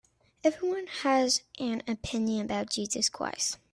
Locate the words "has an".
1.03-1.83